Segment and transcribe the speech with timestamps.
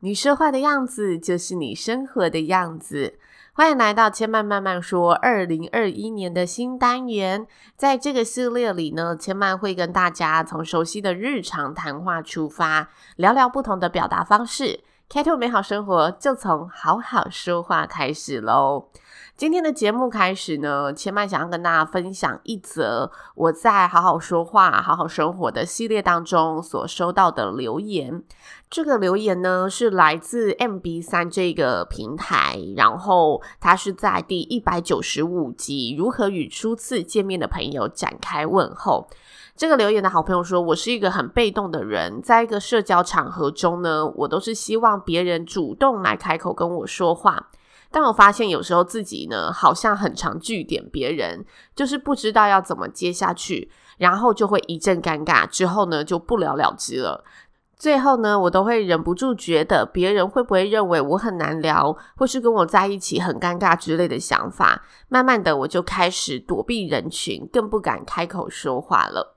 [0.00, 3.18] 你说话的样子，就是你生活的样子。
[3.52, 7.44] 欢迎来到千曼慢慢说二零二一年的新单元。
[7.74, 14.84] 在这个系列里呢，千曼会跟大家从熟悉的日常谈话出发，聊聊不同的表达方式。
[15.08, 18.88] 开拓美好生活，就从好好说话开始喽。
[19.38, 28.22] 今天的节目开始呢，千嫚想要跟大家分享一则我在好好说话、好好生活的系列当中所收到的留言。
[28.68, 39.08] 这个留言呢，是来自 MB3 这个平台，然后它是在第一百九十五集《如何与初次见面的朋友展开问候》。
[39.58, 47.48] 这个留言的好朋友说：“我是一个很被动的人，在一个社交场合中呢，我都是希望别人主动来开口跟我说话。
[47.90, 57.24] 但我发现有时候自己呢，好像很常拒点别人，就是不知道要怎么接下去，然后就会一阵尴尬，之后呢就不了了之了。
[57.76, 64.84] 最后呢，我都会忍不住觉得别人会不会认为我很难聊，或是跟我在一起很尴尬之类的想法。
[65.08, 69.34] 慢慢的，我就开始躲避人群，更不敢开口说话了。”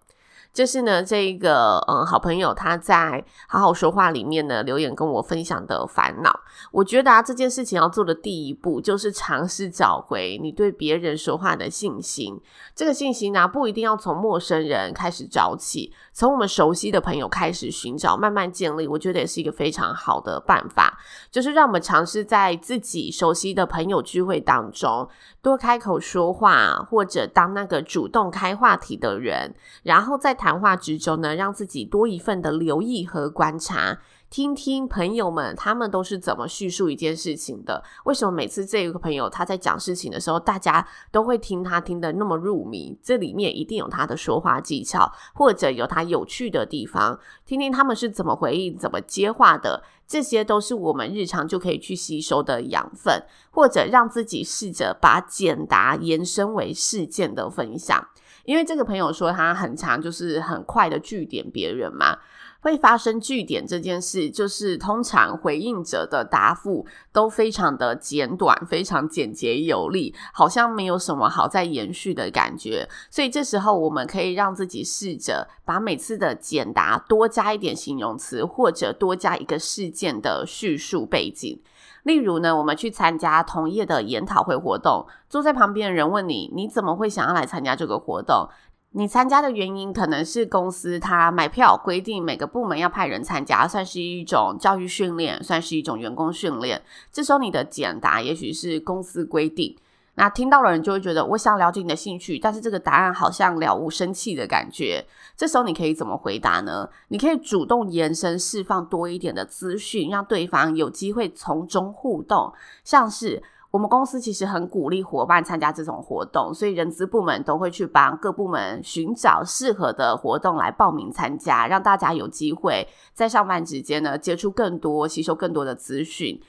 [0.53, 6.39] 就是呢，这个嗯好朋友他在好好说话里面呢留言跟我分享的烦恼。
[6.71, 12.39] 我觉得啊，这件事情要做的第一步就是尝试找回你对别人说话的信心。
[12.75, 18.85] 这个信心呢，不一定要从陌生人开始找起，从我们熟悉的朋友开始寻找，慢慢建立。
[18.85, 20.99] 我觉得也是一个非常好的办法，
[21.29, 25.07] 就是让我们尝试在自己熟悉的朋友聚会当中
[25.41, 30.35] 多开口说话，或者当那个主动开话题的人，然后在。
[30.41, 33.99] 谈话之中呢，让自己多一份的留意和观察，
[34.31, 37.83] 听听朋友们他们都是怎么叙述一件事情的。
[38.05, 42.97] 为什么每次这个朋友他在讲事情的时候，大家都会听他听得那么入迷？
[43.03, 47.19] 这里面一定有他的说话技巧，或者有他有趣的地方。
[47.45, 58.07] 听听他们是怎么回应、怎么接话的，这些都是我们日常就可以去吸收的养分，或者让自己试着把简答延伸为事件的分享。
[58.45, 62.17] 因为这个朋友说他很常，就是很快的据点别人嘛，
[62.61, 72.87] 会发生句点这件事，就是通常回应者的答复都非常的简短，非常简洁有力，好像没有什么好再延续的感觉。
[73.09, 81.59] 所以这时候我们可以让自己试着把每次的简答多加一点形容词，或者多加一个事件的叙述背景。
[82.03, 88.49] 例如呢，我们去参加同业的研讨会活动，坐在旁边的人问你，你怎么会想要来参加这个活动？
[88.93, 96.81] 你参加的原因可能是公司他买票规定每个部门要派人参加，算是一种教育训练，算是一种员工训练。
[97.09, 99.77] 这时候你的简答也许是公司规定。
[100.15, 105.05] 那听到的人就会觉得，我想了解你的兴趣，但是这个答案好像了无生气的感觉。
[105.37, 106.89] 这时候你可以怎么回答呢？
[107.07, 112.53] 你可以主动延伸，释放多一点的资讯，让对方有机会从中互动。
[112.83, 113.41] 像是
[113.71, 126.39] 我们公司其实很鼓励伙伴参加这种活动，所以人资部门都会去帮各部门寻找适合的活动来报名参加，让大家有机会在上班时间呢接触更多、吸收更多的资讯。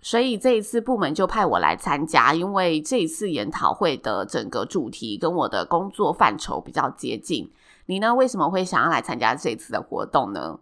[0.00, 7.52] 所以这一次部门就派我来参加，因为这一次研讨会的整个主题跟我的工作范畴比较接近。
[7.86, 8.14] 你呢？
[8.14, 10.58] 为什么会想要来参加这一次的活动呢？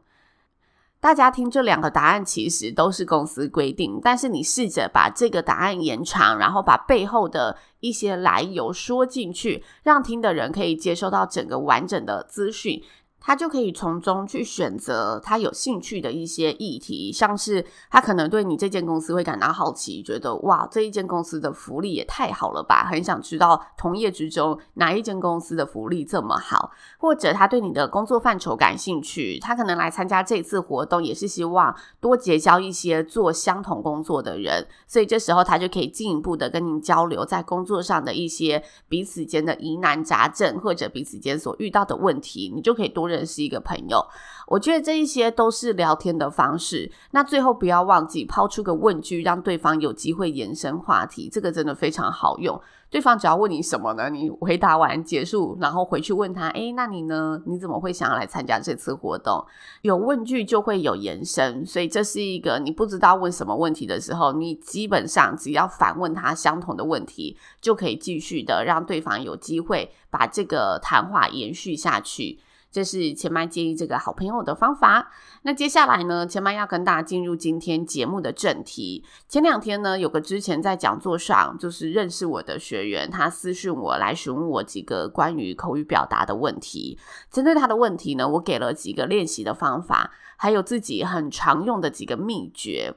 [1.00, 12.82] 大家听这两个答案其实都是公司规定，但是你试着把这个答案延长，然后把背后的一些来由说进去，让听的人可以接收到整个完整的资讯。
[13.20, 43.09] 他就可以从中去选择他有兴趣的一些议题，像是他可能对你这间公司会感到好奇，觉得哇，这一间公司的福利也太好了吧，很想知道同业之中哪一间公司的福利这么好，或者他对你的工作范畴感兴趣，他可能来参加这次活动也是希望多结交一些做相同工作的人，所以这时候他就可以进一步的跟您交流在工作上的一些彼此间的疑难杂症，或者彼此间所遇到的问题，你就可以多。
[43.10, 44.06] 认识一个朋友。
[44.46, 46.90] 我觉得这一些都是聊天的方式。
[47.12, 52.60] 那最后不要忘记抛出个问句，让对方有机会延伸话题，这个真的非常好用。
[52.88, 54.10] 对方只要问你什么呢？
[54.10, 57.40] 你回答完结束，然后回去问他，诶，那你呢？
[57.46, 59.46] 你怎么会想要来参加这次活动？
[59.82, 72.40] 有问句就会有延伸，所以这是一个你不知道问什么问题的时候，你基本上只要反问他相同的问题，就可以继续的让对方有机会把这个谈话延续下去。
[72.70, 75.10] 这是前麦建议这个好朋友的方法。
[75.42, 79.04] 那接下来呢，前麦要跟大家进入今天节目的正题。
[79.28, 86.98] 前两天呢，有个之前在讲座上就是认识我的学员，他私讯我来询问我几个关于口语表达的问题。
[87.30, 92.94] 针对他的问题呢，我给了几个练习的方法，还有自己很常用的几个秘诀。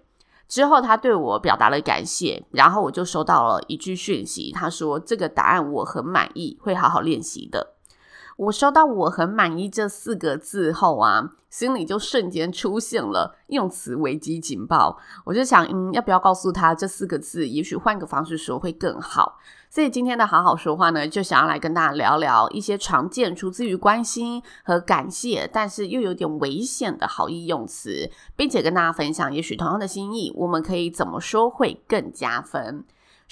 [0.48, 7.74] 之后他对我表达了感谢，然后我就收到了一句讯息，他说这个答案我很满意，会好好练习的。
[8.38, 14.98] 我收到“我很满意”这四个字后啊，心里就瞬间出现了用词危机警报。
[15.26, 17.48] 我就想，嗯，要不要告诉他这四个字？
[17.48, 19.38] 也许换个方式说会更好。
[19.70, 32.84] 所以今天的好好说话呢，就想要来跟大家聊聊一些常见出自于关心和感谢，但是又有点危险的好意用词，并且跟大家分享，也许同样的心意，我们可以怎么说会更加分。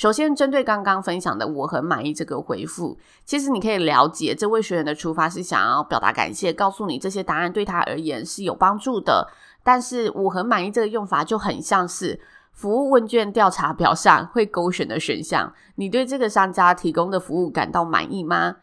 [0.01, 9.27] 首先，针对刚刚分享的“我很满意”这个回复，其实你可以了解这位学员的出发是想要表达感谢，告诉你这些答案对他而言是有帮助的。
[9.61, 12.19] 但是“我很满意”这个用法就很像是
[12.51, 18.55] 服务问卷调查表上会勾选的选项，你对这个商家提供的服务感到满意吗？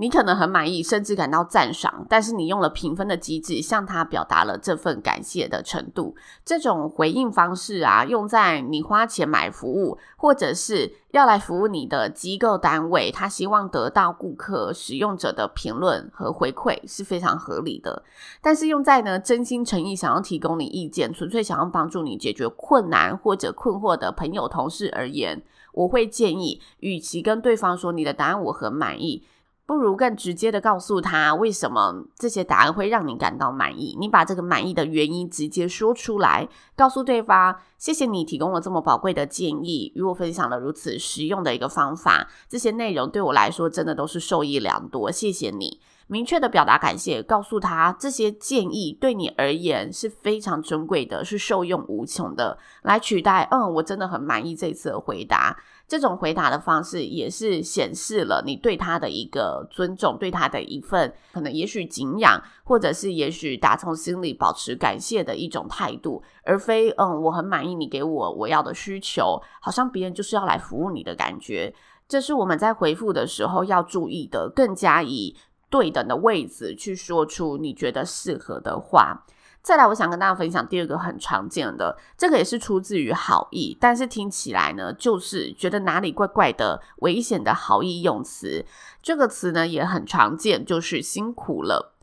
[0.00, 6.16] 你可能很满意，甚至感到赞赏，但是你用了评分的机制向他表达了这份感谢的程度。
[6.42, 18.02] 这种回应方式啊，用在你花钱买服务，或者是要来服务你的机构单位，他希望得到顾客使用者的评论和回馈是非常合理的。
[18.40, 25.42] 但是用在呢，真心诚意想要提供你意见，纯粹想要帮助你解决困难或者困惑的朋友同事而言，
[25.74, 29.24] 我会建议，与其跟对方说你的答案我很满意。
[29.70, 33.96] 不如更直接的告诉他为什么这些答案会让你感到满意。
[34.00, 42.28] 你把这个满意的原因直接说出来，告诉对方，谢谢你提供了这么宝贵的建议，与我分享了如此实用的一个方法。
[42.48, 45.80] 这些内容对我来说真的都是受益良多，谢谢你。
[46.10, 55.56] 明确的表达感谢，告诉他这些建议对你而言是非常珍贵的，是受用无穷的，来取代嗯，我真的很满意这次的回答。
[55.86, 71.72] 这种回答的方式也是显示了你对他的一个尊重，对他的一份可能也许敬仰，或者是也许打从心里保持感谢的一种态度，而非嗯，我很满意你给我我要的需求，好像别人就是要来服务你的感觉。
[72.08, 75.36] 这是我们在回复的时候要注意的，更加以
[75.70, 79.24] 对等的位置去说出你觉得适合的话。
[79.62, 88.64] 再来，我想跟大家分享第二个很常见的，这个也是出自于好意，但是听起来呢，就是觉得哪里怪怪的、危险的好意用词。
[89.02, 91.94] 这个词呢也很常见，就是辛苦了。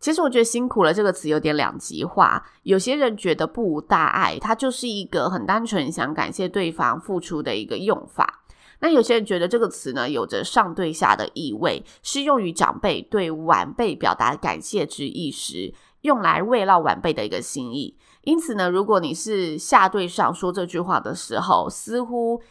[0.00, 8.43] 其实我觉得辛苦了这个词有点两极化，有些人觉得不无大碍，它就是一个很单纯想感谢对方付出的一个用法。
[8.84, 15.72] 那有些人觉得这个词呢有着上对下的意味，适用于长辈对晚辈表达感谢之意时。
[16.02, 22.42] 用来慰劳晚辈的一个心意，因此呢，如果你是下对上说这句话的时候，似乎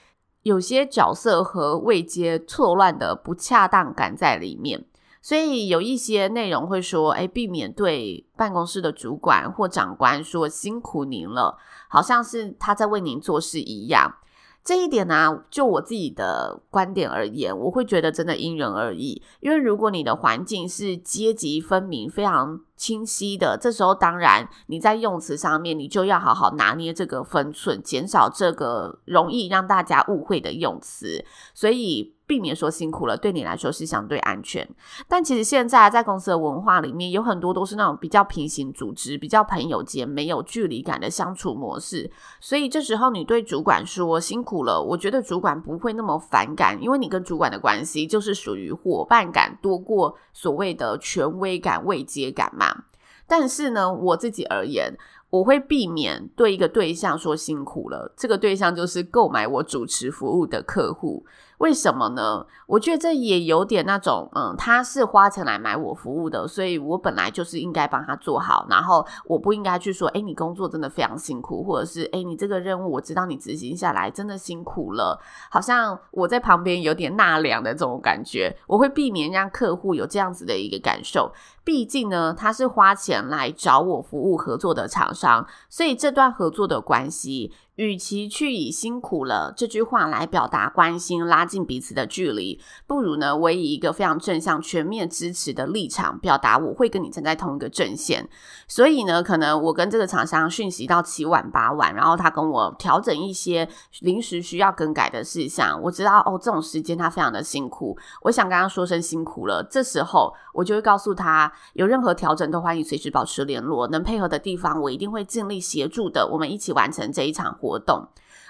[0.42, 4.84] 有些角色和位阶错乱的不恰当感在里面，
[5.22, 14.16] 所以有一些内容会说，哎，避免对办公室的主管或长官说辛苦您了，好像是他在为您做事一样。
[14.64, 19.22] 这一点呢、就我自己的观点而言，我会觉得真的因人而异。
[19.42, 31.26] 因为如果你的环境是阶级分明、非常清晰的，这时候当然你在用词上面，你就要好好拿捏这个分寸，减少这个容易让大家误会的用词。
[31.54, 32.13] 所以。
[32.26, 34.68] 避免说辛苦了，对你来说是相对安全。
[35.08, 42.10] 但其实现在在公司的文化里面，有很多都是那种比较平行组织、比较朋友间没有距离感的相处模式。
[42.40, 52.86] 所以这时候你对主管说辛苦了，我觉得主管不会那么反感，因为你跟主管的关系就是属于伙伴感多过所谓的权威感、位阶感嘛。
[53.28, 54.96] 但是呢，我自己而言，
[55.30, 58.14] 我会避免对一个对象说辛苦了。
[58.18, 61.26] 这个对象就是购买我主持服务的客户。
[61.64, 62.46] 为什么呢？
[62.68, 75.18] 我觉得这也有点那种，嗯，他是花钱来买我服务的，所以我本来就是应该帮他做好，然后我不应该去说，诶，你工作真的非常辛苦，或者是，诶，你这个任务我知道你执行下来真的辛苦了，
[75.50, 81.32] 好像我在旁边有点纳凉的这种感觉，我会避免让客户有这样子的一个感受，
[81.64, 87.54] 毕竟呢，他是花钱来找我服务合作的厂商，所以这段合作的关系。
[87.76, 98.30] 与其去以辛苦了这句话来表达关心，拉近彼此的距离，不如呢，我以一个非常正向、全面支持的立场表达，我会跟你站在同一个阵线。
[98.68, 103.68] 所以呢，可能我跟这个厂商讯息到七晚八晚，然后他跟我调整一些
[104.02, 105.82] 临时需要更改的事项。
[105.82, 109.64] 我知道哦，这种时间他非常的辛苦，我想跟他说声辛苦了。
[109.64, 116.28] 这时候我就会告诉他，有任何调整都欢迎随时保持联络，能配合的地方我一定会尽力协助的。
[116.28, 118.06] 我们一起完成这一场活动，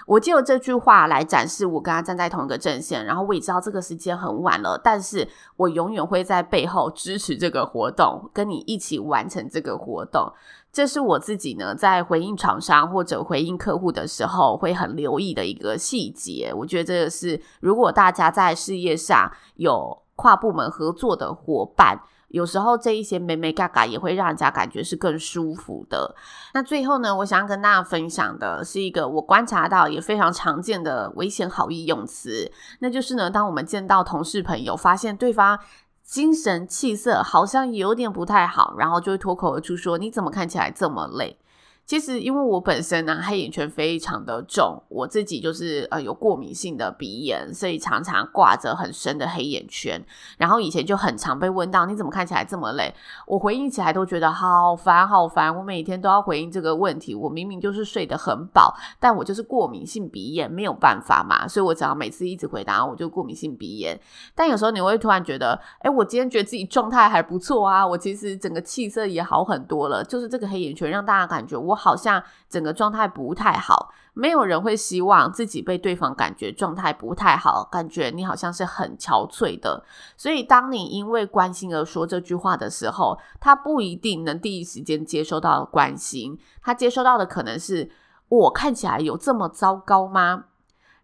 [0.06, 10.32] 我就这句话来展示我跟他站在同一个阵线，然后我也知道这个时间很晚了，但是我永远会在背后支持这个活动，跟你一起完成这个活动。
[10.72, 16.52] 这是我自己呢在回应厂商或者回应客户的时候会很留意的一个细节。
[16.52, 22.00] 我觉得这个是如果大家在事业上有跨部门合作的伙伴。
[22.28, 26.16] 有时候这一些眉眉嘎嘎也会让人家感觉是更舒服的。
[26.52, 35.56] 那最后呢，我想要跟大家分享的是一个我观察到也非常常见的危险好意用词，那就是呢，当我们见到同事朋友，发现对方
[36.02, 41.38] 精神气色好像有点不太好，然后就会脱口而出说：“你怎么看起来这么累？”
[41.86, 50.02] 其实，因为我本身呢黑眼圈非常的重，我自己就是呃有过敏性的鼻炎，所以常常挂着很深的黑眼圈。
[50.38, 52.94] 然后以前就很常被问到，你怎么看起来这么累？
[53.26, 57.14] 我回应起来都觉得好烦好烦，我每天都要回应这个问题。
[57.14, 61.46] 我明明就是睡得很饱，但我就是过敏性鼻炎，没有办法嘛。
[61.46, 63.98] 所以我只要每次一直回答，我就过敏性鼻炎。
[64.34, 70.02] 但有时候你会突然觉得，哎，我今天觉得自己状态还不错啊，我其实整个气色也好很多了。
[70.02, 79.84] 就是这个黑眼圈让大家感觉我好像整个状态不太好，没有人会希望自己被对方感觉状态不太好，感觉你好像是很憔悴的。
[80.16, 87.90] 所以，当你因为关心而说这句话的时候，他不一定能第一时间接收到关心，他接收到的可能是
[88.28, 90.44] 我看起来有这么糟糕吗？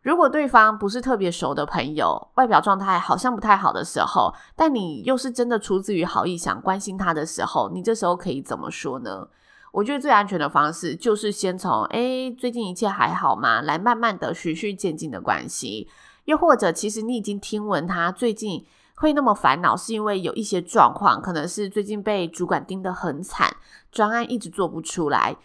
[0.02, 9.28] 如果对方不是特别熟的朋友，外表状态好像不太好的时候，但你又是真的出自于好意想关心他的时候，你这时候可以怎么说呢？
[9.72, 15.88] 我觉得最安全的方式就是先从“诶，最近一切还好吗？”来慢慢的循序渐进的关系。
[16.24, 18.64] 又或者，其实你已经听闻他最近
[18.96, 23.56] 会那么烦恼，是因为有一些状况，可能是最近被主管盯得很惨，
[23.90, 25.36] 专案一直做不出来。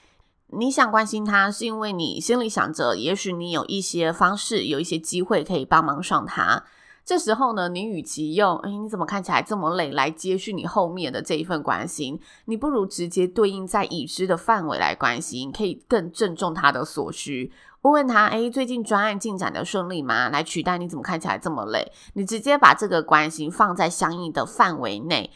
[0.47, 6.63] 你想关心他，是因为你心里想着，也许你有一些方式，有一些机会可以帮忙上他。
[7.05, 17.51] 这时候呢，你与其用“哎，你怎么看起来这么累”来接续你后面的这一份关心，你不如直接对应在已知的范围来关心，可以更郑重他的所需。
[17.83, 25.29] 问问他：“哎，最近专案进展的顺利吗？”来取代“你怎么看起来这么累”，你直接把这个关心放在相应的范围内。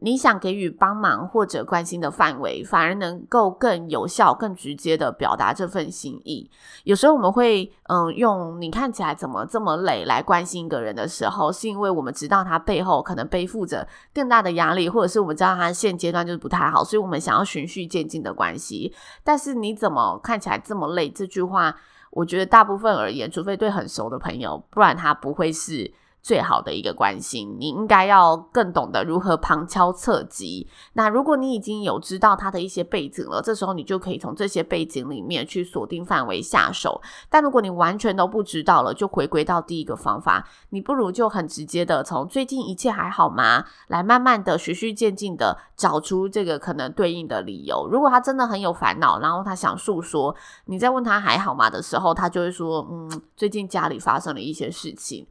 [0.00, 6.50] 你想给予帮忙或者关心的范围，反而能够更有效、更直接的表达这份心意。
[6.82, 18.92] 有时候我们会，嗯，用你看起来怎么这么累来关心一个人的时候，是因为我们知道他背后可能背负着更大的压力，或者是我们知道他现阶段就是不太好，所以我们想要循序渐进的关系。
[19.22, 21.08] 但是你怎么看起来这么累？
[21.08, 21.76] 这句话，
[22.10, 25.94] 我觉得大部分而言，除非对很熟的朋友，不然他不会是。
[26.24, 30.66] 最好的一个关心，你应该要更懂得如何旁敲侧击。
[30.94, 37.02] 那如果你已经有知道他的一些背景了，这时候你就可以从这些背景里面去锁定范围下手。
[37.28, 43.66] 但如果你完全都不知道了，就回归到第一个方法，你不如就很直接的从最近一切还好吗？
[43.88, 47.86] 来慢慢的循序渐进的找出这个可能对应的理由。
[47.92, 55.26] 如果他真的很有烦恼，然后他想诉说，你在问他还好吗的时候，他就会说，嗯，最近家里发生了一些事情。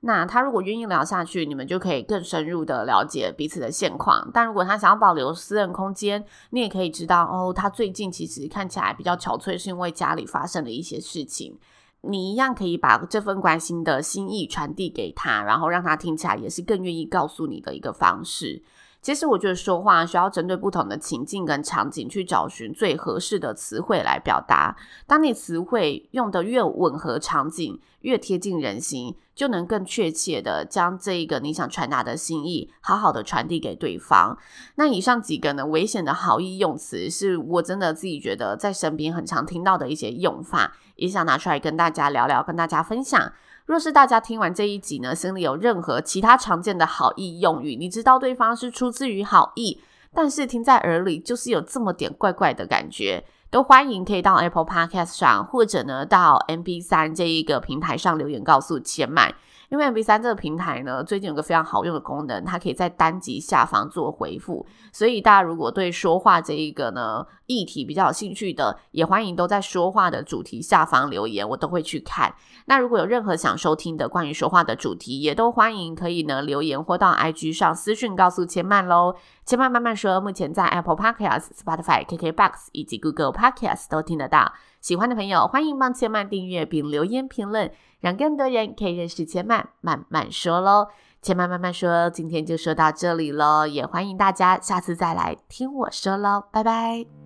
[0.00, 4.30] 那他如果愿意聊下去，你们就可以更深入的了解彼此的现况。
[4.32, 11.58] 但如果他想要保留私人空间，你也可以知道哦，他最近其实看起来比较憔悴，是因为家里发生了一些事情。
[12.02, 18.62] 你一样可以把这份关心的心意传递给他，然后让他听起来也是更愿意告诉你的一个方式。
[19.06, 24.76] 其实我觉得说话需要针对不同的情境跟场景去找寻最合适的词汇来表达。
[25.06, 34.36] 当你词汇用得越吻合场景，越贴近人心，就能更确切的将这一个你想传达的心意好好的传递给对方。
[34.74, 43.32] 那以上几个呢，危险的好意用词，是我真的自己觉得在身边很常听到的一些用法，也想拿出来跟大家聊聊，跟大家分享。
[43.66, 49.80] 若是大家听完这一集呢，心里有任何其他常见的好意用语，你知道对方是出自于好意，
[50.14, 59.34] 但是听在耳里就是有这么点怪怪的感觉，都欢迎可以到 Apple Podcast 上，或者呢到 MB3 这一个平台上留言告诉千嫚。
[59.68, 72.32] 因为 MB3 这个平台呢，最近有个非常好用的功能，它可以在单集下方做回复，所以大家如果对说话这一个呢议题比较有兴趣的，也欢迎都在说话的主题下方留言，我都会去看。
[72.66, 79.16] 那如果有任何想收听的关于说话的主题，也都欢迎可以呢留言或到 IG 上私讯告诉千嫚喽。
[79.46, 84.52] 千嫚慢慢说，目前在 Apple Podcast、Spotify、KKBox 以及 Google Podcast 都听得到。
[84.80, 90.88] 喜欢的朋友欢迎帮千嫚订阅并留言评论，让更多人可以认识千嫚慢慢说喽。
[91.22, 97.25] 千嫚慢慢说，今天就说到这里喽，也欢迎大家下次再来听我说喽，拜拜。